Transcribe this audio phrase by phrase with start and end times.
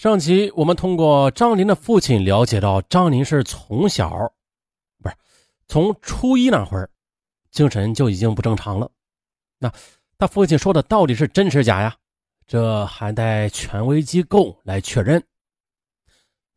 [0.00, 4.32] 上期我们通过张林的父亲了解到，张林是从小，
[5.02, 5.14] 不是
[5.68, 6.88] 从初一那会儿，
[7.50, 8.90] 精神就已经不正常了。
[9.58, 9.70] 那
[10.16, 11.94] 他父亲说的到底是真是假呀？
[12.46, 15.22] 这还待权威机构来确认。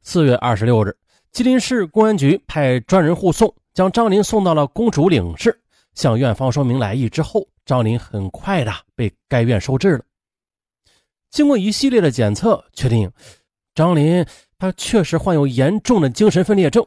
[0.03, 0.95] 四月二十六日，
[1.33, 5.61] 吉林市公安局派专人护送，将张林送到了公主岭市，
[5.95, 10.05] 向院方说明来意之后，张林很快的被该院收治了。
[11.33, 13.11] 经过一系列的检测，确定
[13.73, 14.23] 张林
[14.59, 16.85] 他确实患有严重的精神分裂症。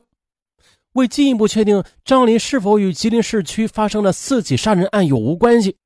[0.93, 5.77] 为进一步确定张林是否与吉林市区发生的四起杀人案有无关系，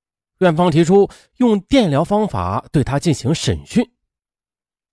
[0.40, 3.82] 院方提出用电疗方法对他进行审讯。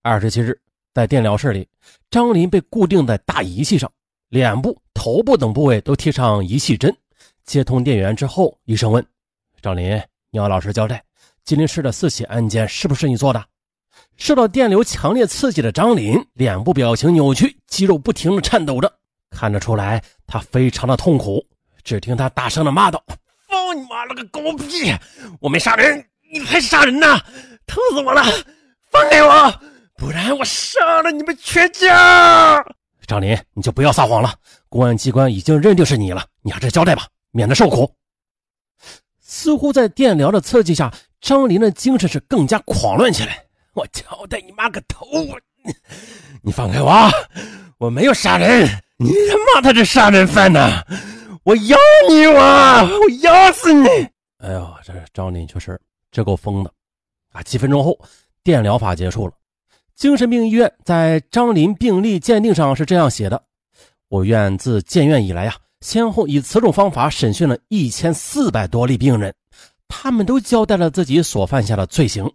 [0.01, 0.57] 二十七日，
[0.93, 1.67] 在电疗室里，
[2.09, 3.91] 张林被固定在大仪器上，
[4.29, 6.95] 脸部、头部等部位都贴上仪器针。
[7.43, 9.05] 接通电源之后，医生问
[9.61, 11.03] 张林：“你要老实交代，
[11.43, 13.45] 吉林市的四起案件是不是你做的？”
[14.17, 18.91] 受到电流强烈刺激的张林，脸部表情扭曲，肌肉不停的颤抖着，
[19.29, 21.45] 看得出来他非常的痛苦。
[21.83, 23.01] 只听他大声的骂道
[23.47, 24.93] ：“放你妈了个狗屁！
[25.39, 27.17] 我没杀人，你还杀人呢！
[27.65, 28.23] 疼死我了！
[28.89, 29.53] 放开我，
[29.95, 32.61] 不然我杀了你们全家！”
[33.05, 34.33] 张林，你就不要撒谎了，
[34.67, 37.93] 公安机关已经认定是你了，你还是交代吧，免得受苦。
[39.21, 43.46] 似乎在电疗的刺激下，张林的精神是更加狂乱起来。
[43.77, 45.05] 我交代你妈个头！
[46.41, 46.91] 你放开我！
[47.77, 48.67] 我没有杀人！
[48.97, 50.83] 你他妈他是杀人犯呢！
[51.43, 51.77] 我咬
[52.09, 52.25] 你！
[52.25, 53.87] 我我咬死你！
[54.39, 55.79] 哎呦，这张林确实
[56.11, 56.73] 这够疯的
[57.31, 57.43] 啊！
[57.43, 57.95] 几分钟后，
[58.43, 59.33] 电疗法结束了。
[59.93, 63.43] 精神病医院在张林病历鉴定上是这样写的：
[64.07, 69.31] 我院自建院以来呀，先后以此种方法审讯了一千四百多例病人，
[69.87, 72.27] 他们都交代了自己所犯下的罪行。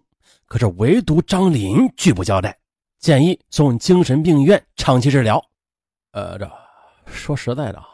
[0.46, 2.58] 可是唯独张林拒不交代，
[2.98, 5.42] 建议送精神病院长期治疗。
[6.12, 6.50] 呃，这
[7.06, 7.86] 说实在的啊，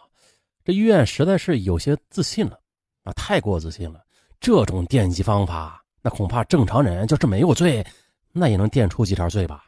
[0.64, 2.58] 这医院实在是有些自信了
[3.04, 4.00] 啊，太过自信了。
[4.40, 7.86] 这种电击方法，那恐怕正常人就是没有罪，
[8.32, 9.64] 那也能电出几条罪吧？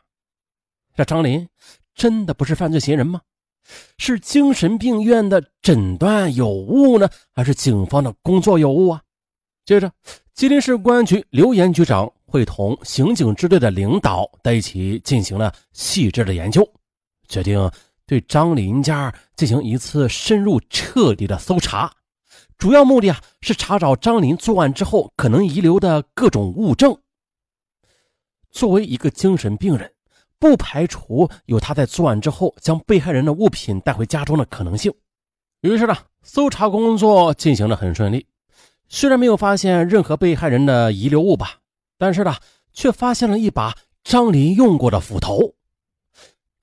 [0.94, 1.48] 这张林
[1.94, 3.20] 真的不是犯罪嫌疑人吗？
[3.98, 9.02] 是精神病院的诊断有误呢，还是警方的工作有误啊？
[9.64, 9.92] 接着，
[10.34, 12.12] 吉林市公安局刘岩局长。
[12.30, 16.66] 会同刑警支队的领导在一起进行了细致的研究，
[17.28, 17.70] 决定
[18.06, 21.92] 对张林家进行一次深入彻底的搜查。
[22.56, 26.96] 主要目的啊是查找张林作案之后可能遗留的各种物证。
[28.50, 29.92] 作为一个精神病人，
[30.38, 34.92] 不排除有他在作案之后将被害人的物品带回家中的可能性。
[35.62, 38.26] 于是呢，搜查工作进行的很顺利，
[38.88, 41.59] 虽然没有发现任何被害人的遗留物吧。
[42.00, 42.34] 但是呢，
[42.72, 45.54] 却发现了一把张林用过的斧头。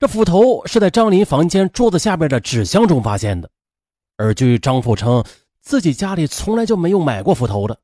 [0.00, 3.48] 这斧头是在张林房间桌子下边的纸箱中发现的。
[4.16, 5.22] 而据张富称，
[5.60, 7.78] 自己家里从来就没有买过斧头的。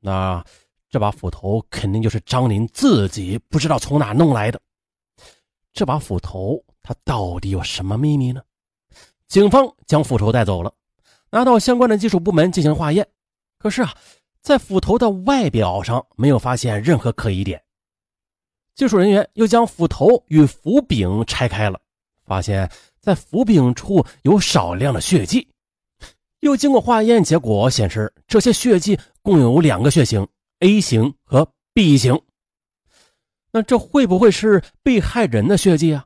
[0.00, 0.42] 那
[0.88, 4.58] 这把斧头肯定就是张林自己不知道从哪弄来的。
[5.74, 8.40] 这把斧头它到底有什么秘密呢？
[9.28, 10.72] 警方将斧头带走了，
[11.30, 13.06] 拿到相关的技术部门进行化验。
[13.58, 13.94] 可是啊。
[14.46, 17.60] 在斧头的外表上没有发现任何可疑点，
[18.76, 21.80] 技术人员又将斧头与斧柄拆开了，
[22.24, 22.70] 发现，
[23.00, 25.48] 在斧柄处有少量的血迹。
[26.38, 30.24] 又经过化验，结果显示，这些血迹共有两个血型
[30.60, 32.16] ：A 型和 B 型。
[33.50, 36.04] 那这会不会是被害人的血迹啊？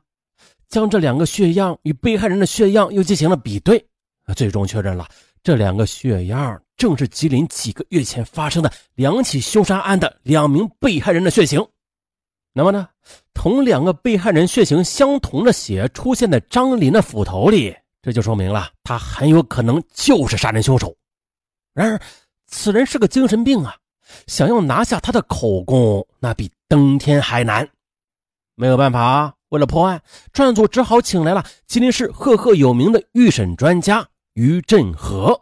[0.67, 3.85] 将这两个血样与被害人的血样又进行了比对，
[4.35, 5.07] 最终确认了
[5.43, 6.59] 这两个血样。
[6.81, 11.63] 正是吉林几个月前发生的两起凶杀案的两名被害人的血型。
[12.53, 12.87] 那么呢，
[13.35, 20.95] 同两个被害人血型相同的血出现在张林的斧头里，这就说明了他很有可能就是杀人凶手。
[21.71, 22.01] 然而，
[22.47, 23.75] 此人是个精神病啊，
[24.25, 27.69] 想要拿下他的口供，那比登天还难。
[28.55, 30.01] 没有办法，为了破案，
[30.33, 34.03] 专案组只好请来了吉林市赫赫有名的预审专家
[34.33, 35.39] 于振和。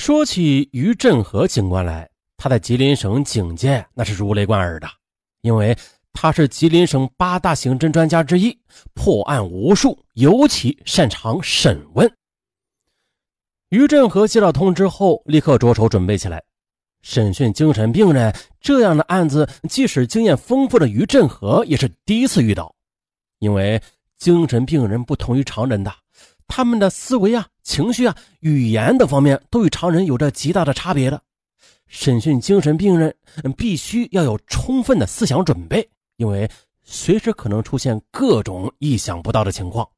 [0.00, 2.08] 说起于振和警官来，
[2.38, 4.88] 他在吉林省警界那是如雷贯耳的，
[5.42, 5.76] 因为
[6.14, 8.58] 他是吉林省八大刑侦专家之一，
[8.94, 12.10] 破案无数，尤其擅长审问。
[13.68, 16.42] 于振和接到通知后，立刻着手准备起来，
[17.02, 22.74] 审讯精神病人这样的案子，即使经验丰富的于振和也是第一次遇到，
[23.38, 23.78] 因为
[24.16, 25.94] 精神病人不同于常人的。
[26.50, 31.22] 他们的思维啊、情绪啊、语言等方面都与常人有着极大的差别的。
[31.86, 33.14] 审讯精神病人，
[33.56, 36.48] 必须要有充分的思想准备，因为
[36.82, 39.88] 随时可能出现各种意想不到的情况。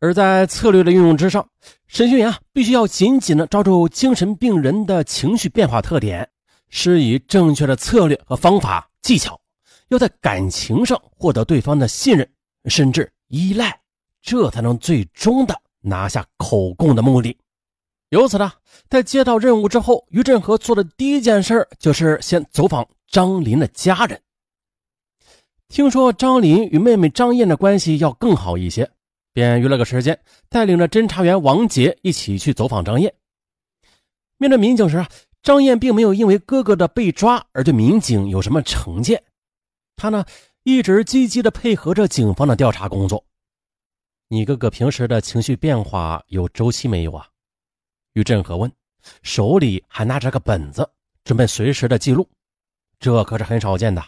[0.00, 1.48] 而在策略的运用之上，
[1.86, 6.28] 审讯员啊，必须要紧紧的抓住精神病人的情绪变化特点，
[6.68, 9.40] 施以正确的策略和方法技巧，
[9.88, 12.28] 要在感情上获得对方的信任，
[12.66, 13.80] 甚至依赖，
[14.26, 17.38] 这才能最终的拿下口供的目的。
[18.08, 18.52] 由此呢，
[18.90, 24.20] 在接到任务之后，于振和做的第一件事就是先走访张林的家人。
[25.68, 28.90] 听说张林与妹妹张燕的关系要更好一些。
[29.32, 30.18] 便约了个时间，
[30.48, 33.14] 带领着侦查员王杰一起去走访张燕。
[34.38, 35.08] 面对民警时啊，
[35.42, 39.22] 张燕并没有因为哥哥的被抓而对民警有什么成见，
[39.94, 40.24] 他呢
[40.64, 43.24] 一直积极的配合着警方的调查工作。
[44.28, 47.28] 你哥哥平时的情绪变化有周期没有啊？
[48.14, 48.70] 于振和问，
[49.22, 50.88] 手里还拿着个本子，
[51.22, 52.28] 准备随时的记录，
[52.98, 54.02] 这可是很少见的。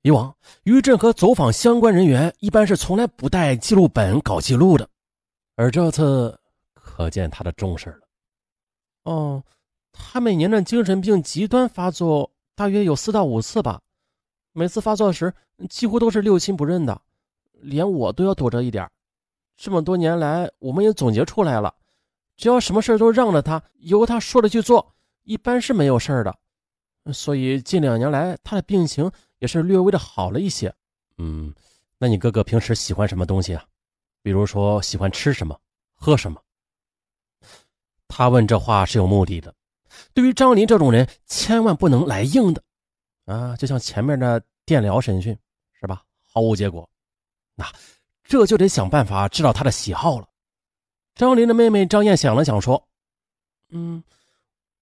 [0.00, 4.88] 以往于振和走访相关人员，一般是从来不带记录本搞记录的，
[5.56, 6.38] 而这次
[6.72, 8.00] 可见他的重视了。
[9.02, 9.42] 哦，
[9.92, 13.78] 他每年的精神病极端发作大约有四到五次吧，
[14.52, 15.34] 每次发作时
[15.68, 16.98] 几乎都是六亲不认的，
[17.60, 18.90] 连我都要躲着一点。
[19.58, 21.74] 这么多年来，我们也总结出来了，
[22.38, 24.94] 只要什么事都让着他，由他说了去做，
[25.24, 26.34] 一般是没有事的。
[27.12, 29.12] 所以近两年来，他的病情。
[29.40, 30.74] 也是略微的好了一些，
[31.18, 31.54] 嗯，
[31.96, 33.64] 那你哥哥平时喜欢什么东西啊？
[34.20, 35.56] 比如说喜欢吃什么、
[35.94, 36.42] 喝什么？
[38.08, 39.54] 他问这话是有目的的。
[40.12, 42.60] 对于张林这种人，千万不能来硬的
[43.26, 43.56] 啊！
[43.56, 45.38] 就像前面的电疗审讯，
[45.80, 46.02] 是吧？
[46.24, 46.90] 毫无结果，
[47.54, 47.64] 那
[48.28, 50.28] 这就得想办法知道他的喜好了。
[51.14, 52.86] 张林的妹妹张燕想了想说
[53.72, 54.04] ：“嗯，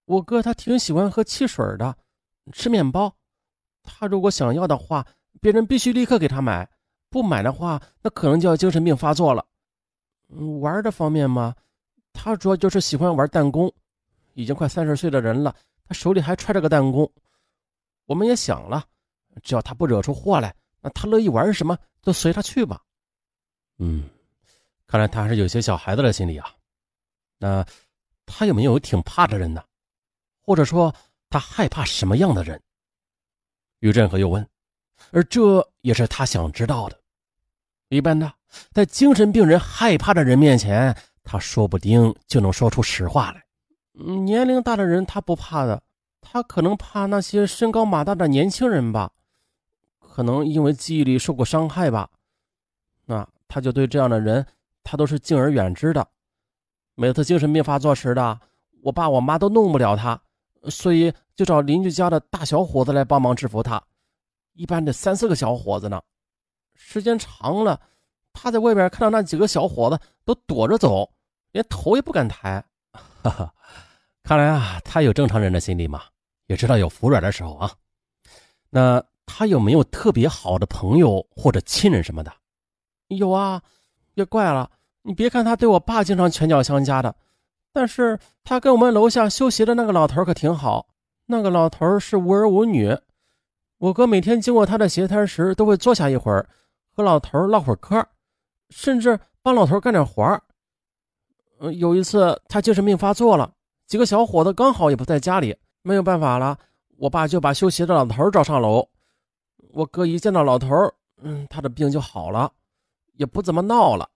[0.05, 1.97] 我哥他挺喜欢喝汽水的，
[2.53, 3.15] 吃面包。”
[3.85, 5.07] 他如果想要的话，
[5.41, 6.69] 别人必须立刻给他买，
[7.09, 9.47] 不买的话，那可能就要精神病发作了。
[10.61, 11.55] 玩的方面嘛，
[12.13, 13.73] 他主要就是喜欢玩弹弓，
[14.35, 15.55] 已经快三十岁的人了，
[15.87, 17.09] 他手里还揣着个弹弓。
[18.07, 18.85] 我们也想了，
[19.41, 22.83] 只要他不惹出祸来，那他乐意玩什么就随他去吧。
[23.79, 24.09] 嗯，
[24.87, 26.51] 看来他还是有些小孩子的心理啊。
[27.39, 27.65] 那
[28.25, 29.63] 他有没有挺怕的人呢？
[30.43, 30.95] 或者说
[31.29, 32.61] 他害怕什么样的人？
[33.81, 34.49] 于振和又问
[35.13, 36.99] ：“而这也是他想知道的。
[37.89, 38.33] 一般的，
[38.73, 43.45] 在精神病人害怕的人面前，他说不定就能说出实话来。
[43.93, 45.83] 年龄大的人他不怕的，
[46.21, 49.13] 他可能怕那些身高马大的年轻人吧？
[50.01, 52.11] 可能因为记忆力受过伤害吧？
[53.05, 54.47] 那他就对这样的人，
[54.83, 56.07] 他都是敬而远之的。
[56.95, 58.41] 每次精神病发作时的，
[58.83, 60.21] 我爸我妈都弄不了他。”
[60.69, 63.81] 所以就找邻居家的大小伙子来帮忙制服他，
[64.55, 66.03] 一般得三四个小伙子呢。
[66.75, 67.81] 时间长了，
[68.33, 71.09] 他在外边看到那几个小伙子都躲着走，
[71.53, 72.61] 连头也不敢抬。
[73.23, 73.55] 哈哈，
[74.25, 76.03] 看来啊，他有正常人的心理嘛，
[76.47, 77.71] 也知道有服软的时候啊。
[78.69, 82.33] 那他有没有特别好的朋友或者亲人什么的？
[83.09, 83.63] 有啊，
[84.15, 84.71] 也怪了，
[85.03, 87.15] 你别看他对我爸经常拳脚相加的。
[87.73, 90.87] 但是他跟我们楼下修鞋的那个老头可挺好。
[91.27, 92.97] 那个老头是无儿无女，
[93.79, 96.49] 我哥每天经过他的鞋摊时，都会坐下一会儿，
[96.93, 98.07] 和老头唠会儿嗑，
[98.71, 100.41] 甚至帮老头干点活儿。
[101.73, 103.53] 有一次他精神病发作了，
[103.87, 106.57] 几个小伙子刚好也不在家里，没有办法了，
[106.97, 108.89] 我爸就把修鞋的老头找上楼。
[109.73, 110.69] 我哥一见到老头，
[111.23, 112.53] 嗯，他的病就好了，
[113.17, 114.09] 也不怎么闹了。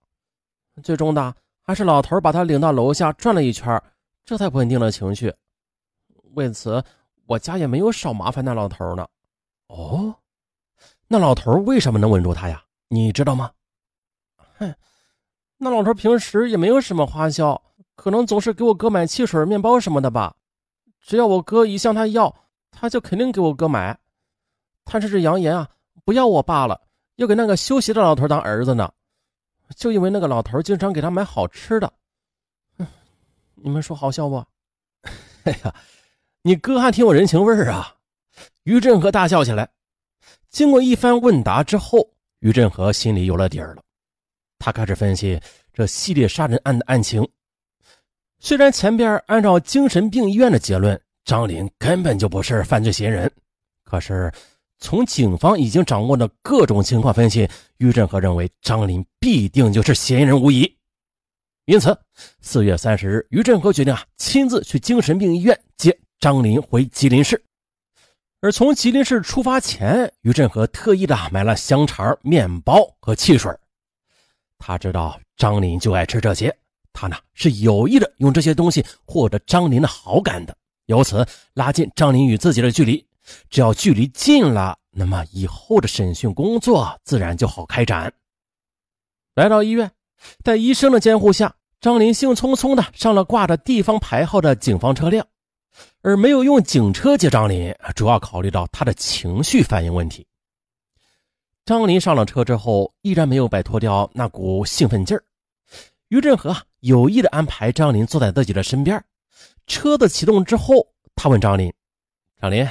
[0.81, 1.35] 最终的。
[1.63, 3.81] 还是老头把他领到楼下转了一圈，
[4.25, 5.33] 这才稳定了情绪。
[6.33, 6.83] 为此，
[7.27, 9.07] 我家也没有少麻烦那老头呢。
[9.67, 10.13] 哦，
[11.07, 12.61] 那老头为什么能稳住他呀？
[12.89, 13.51] 你知道吗？
[14.57, 14.73] 哼，
[15.57, 17.61] 那老头平时也没有什么花销，
[17.95, 20.35] 可能总是给我哥买汽水、面包什么的吧。
[20.99, 22.35] 只要我哥一向他要，
[22.71, 23.97] 他就肯定给我哥买。
[24.83, 25.69] 他甚至扬言啊，
[26.03, 26.81] 不要我爸了，
[27.21, 28.91] 要给那个修鞋的老头当儿子呢。
[29.77, 31.93] 就因为那个老头经常给他买好吃的，
[33.55, 34.43] 你们说好笑不？
[35.45, 35.73] 哎呀，
[36.41, 37.95] 你哥还挺有人情味儿啊！
[38.63, 39.69] 于振和大笑起来。
[40.49, 42.05] 经过一番问答之后，
[42.39, 43.81] 于振和心里有了底儿了。
[44.59, 45.39] 他开始分析
[45.71, 47.25] 这系列杀人案的案情。
[48.39, 53.31] 虽然前边按照精神病医院的结论，张林根本就不是犯罪嫌疑人，
[53.85, 54.29] 可是。
[54.81, 57.47] 从警方已经掌握的各种情况分析，
[57.77, 60.69] 于振和认为张林必定就是嫌疑人无疑。
[61.65, 61.97] 因此，
[62.41, 67.41] 四月三十日，于振和决定啊亲自去精神病医院接张林回吉林市。
[68.41, 73.55] 而从吉林市出发前，于振和特意的买了香肠、面包和汽水。
[74.57, 76.53] 他知道张林就爱吃这些，
[76.91, 80.57] 他呢是有意的用这些东西获得张林的好感的，
[80.87, 81.23] 由此
[81.53, 83.05] 拉近张林与自己的距离。
[83.49, 88.13] 只要距离近了，那么以后的审讯工作自然就好开展。
[89.35, 89.91] 来到医院，
[90.43, 95.25] 在医生的监护下，张林兴冲冲的上了挂着地方牌号的警方车辆。
[96.01, 100.27] 而没有用警车接张林，主要考虑到他的情绪反应问题。
[101.63, 105.23] 张林上了车之后，依然没有摆脱掉那股兴奋劲儿。
[106.09, 109.01] 于振和有意的安排张林坐在自己的身边。
[109.65, 110.85] 车子启动之后，
[111.15, 111.71] 他问张林
[112.41, 112.67] ：“张林，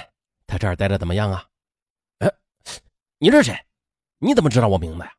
[0.50, 1.44] 在这儿待的怎么样啊
[2.18, 2.30] ？”“哎，
[3.18, 3.56] 你是谁？
[4.18, 5.12] 你怎么知道我名字呀？”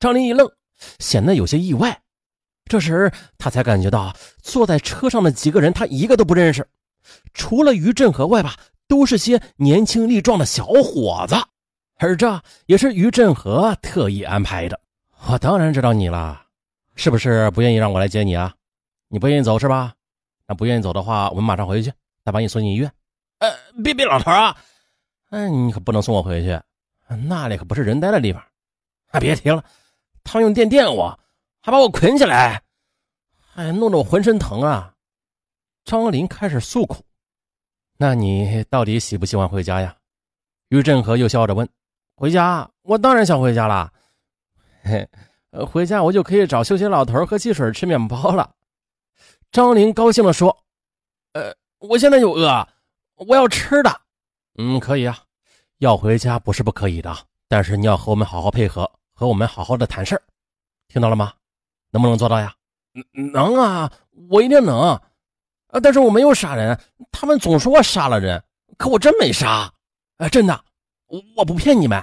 [0.00, 0.50] 张林一愣，
[0.98, 2.02] 显得有些意外。
[2.64, 6.68] 这时他才感觉到坐在车上的几个人，他一个都不认识。
[7.32, 8.56] 除了于振和外吧，
[8.88, 11.36] 都是些年轻力壮的小伙子，
[11.98, 14.80] 而这也是于振和特意安排的。
[15.28, 16.46] 我当然知道你了，
[16.96, 18.52] 是不是不愿意让我来接你啊？
[19.08, 19.94] 你不愿意走是吧？
[20.46, 21.92] 那不愿意走的话，我们马上回去，
[22.24, 22.92] 再把你送进医院。
[23.82, 24.56] 别别，老头啊，
[25.30, 26.60] 嗯，你可不能送我回去，
[27.26, 28.42] 那里可不是人待的地方。
[29.08, 29.64] 啊，别提了，
[30.24, 31.18] 他们用电电我，
[31.60, 32.62] 还把我捆起来，
[33.54, 34.94] 哎，弄得我浑身疼啊。
[35.84, 37.04] 张林开始诉苦
[37.98, 39.96] ：“那你到底喜不喜欢回家呀？”
[40.70, 41.68] 于振和又笑着问
[42.16, 42.70] ：“回家？
[42.82, 43.92] 我当然想回家了。
[44.82, 45.08] 嘿，
[45.66, 48.54] 回家我就可以找休息老头喝汽水、吃面包了。”
[49.52, 50.56] 张林高兴地说
[51.34, 52.66] ：“呃，我现在就饿，
[53.28, 54.00] 我要吃的。
[54.58, 55.18] 嗯，可以啊，
[55.78, 57.16] 要回家不是不可以的，
[57.48, 60.22] 但是你要和我们好好配合，和我们好好的谈事儿，
[60.88, 61.32] 听到了吗？
[61.90, 62.54] 能不能做到呀？
[63.12, 63.90] 能啊，
[64.28, 64.98] 我一定能。”
[65.72, 65.80] 啊！
[65.82, 66.78] 但是我没有杀人，
[67.10, 68.44] 他们总说我杀了人，
[68.76, 69.72] 可我真没杀，
[70.18, 70.64] 哎，真的，
[71.06, 71.98] 我我不骗你们，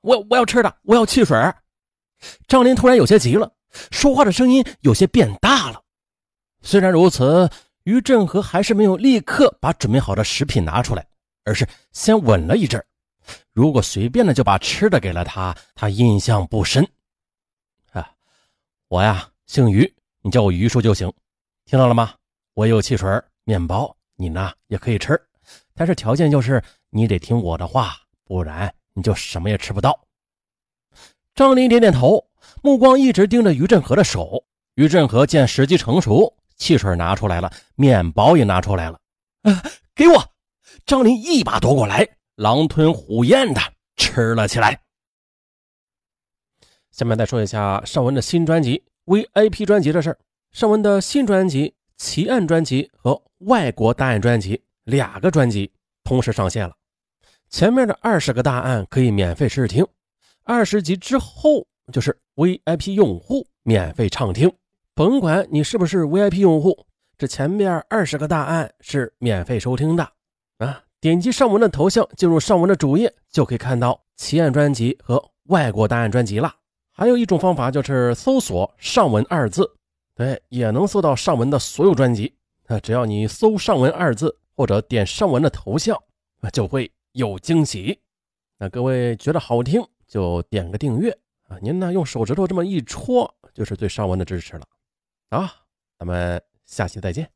[0.00, 1.36] 我我要吃的，我要汽水。
[2.48, 3.52] 张林突然有些急了，
[3.90, 5.82] 说话的声音有些变大了。
[6.62, 7.50] 虽然如此，
[7.84, 11.06] 于振和还是没有立刻把准备好的食品拿出来，
[11.44, 12.84] 而是先稳了一阵。
[13.52, 16.86] 如果随便的就把吃的给了他，他印象不深。
[17.92, 18.10] 啊，
[18.88, 19.90] 我呀姓于，
[20.22, 21.10] 你叫我于叔就行，
[21.64, 22.14] 听到了吗？
[22.54, 23.08] 我有汽水、
[23.44, 25.20] 面包，你呢也可以吃，
[25.74, 29.98] 但是条件就是你得听我的话，不然你就什么也吃不到。
[31.34, 32.26] 张林点点头，
[32.62, 34.44] 目光一直盯着于振和的手。
[34.76, 38.98] 于振和见时机成熟，汽水拿出来了，面包也拿出来了，
[39.42, 39.62] 啊，
[39.94, 40.32] 给我！
[40.86, 43.60] 张林一把夺过来，狼吞虎咽的
[43.96, 44.80] 吃了起来。
[46.90, 50.18] 下面再说一下尚文的新专辑 VIP 专辑的事儿。
[50.52, 51.74] 尚文的新专辑。
[51.96, 56.74] 奇案专辑和外国大案专辑两个专辑同时上线了，
[57.48, 59.86] 前面的二十个大案可以免费试听，
[60.42, 64.52] 二十集之后就是 VIP 用户免费畅听。
[64.96, 66.86] 甭管你是不是 VIP 用户，
[67.18, 70.08] 这前面二十个大案是免费收听的
[70.58, 70.84] 啊！
[71.00, 76.54] 点击上文的头像，进入上文的主页，就可以看到奇案专辑和外国大案专辑了。
[76.92, 79.68] 还有一种方法就是搜索“上文”二字。
[80.14, 82.32] 对，也能搜到上文的所有专辑。
[82.68, 86.00] 啊只要你搜“上文”二字，或者点上文的头像，
[86.40, 87.98] 啊就会有惊喜。
[88.58, 91.10] 那各位觉得好听，就点个订阅
[91.48, 91.58] 啊！
[91.60, 94.64] 您呢，用手指头这么一戳，就是对上文的支持了。
[95.30, 95.66] 啊，
[95.98, 97.33] 咱们下期再见。